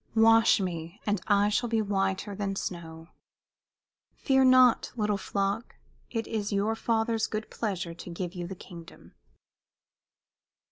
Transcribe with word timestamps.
"Wash 0.15 0.59
me, 0.59 0.99
and 1.05 1.21
I 1.27 1.49
shall 1.49 1.69
be 1.69 1.79
whiter 1.79 2.33
than 2.33 2.55
snow." 2.55 3.09
"Fear 4.15 4.45
not, 4.45 4.91
little 4.95 5.15
flock. 5.19 5.75
It 6.09 6.25
is 6.25 6.51
your 6.51 6.75
Father's 6.75 7.27
good 7.27 7.51
pleasure 7.51 7.93
to 7.93 8.09
give 8.09 8.33
you 8.33 8.47
the 8.47 8.55
kingdom." 8.55 9.13